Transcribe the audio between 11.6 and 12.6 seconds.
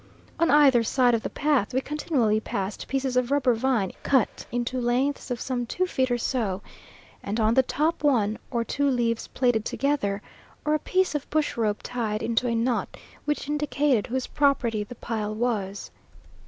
tied into a